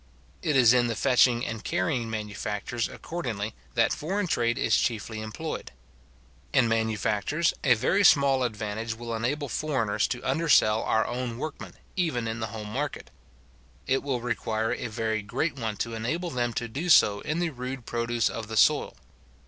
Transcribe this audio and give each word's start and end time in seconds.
It 0.41 0.55
is 0.55 0.73
in 0.73 0.87
the 0.87 0.95
fetching 0.95 1.45
and 1.45 1.63
carrying 1.63 2.09
manufactures, 2.09 2.89
accordingly, 2.89 3.53
that 3.75 3.93
foreign 3.93 4.25
trade 4.25 4.57
is 4.57 4.75
chiefly 4.75 5.21
employed. 5.21 5.69
In 6.53 6.67
manufactures, 6.67 7.53
a 7.63 7.75
very 7.75 8.03
small 8.03 8.41
advantage 8.41 8.95
will 8.95 9.13
enable 9.15 9.47
foreigners 9.47 10.07
to 10.07 10.23
undersell 10.27 10.81
our 10.81 11.05
own 11.05 11.37
workmen, 11.37 11.73
even 11.95 12.27
in 12.27 12.39
the 12.39 12.47
home 12.47 12.71
market. 12.71 13.11
It 13.85 14.01
will 14.01 14.21
require 14.21 14.73
a 14.73 14.87
very 14.87 15.21
great 15.21 15.55
one 15.57 15.77
to 15.77 15.93
enable 15.93 16.31
them 16.31 16.53
to 16.53 16.67
do 16.67 16.89
so 16.89 17.19
in 17.19 17.37
the 17.37 17.51
rude 17.51 17.85
produce 17.85 18.27
of 18.27 18.47
the 18.47 18.57
soil. 18.57 18.95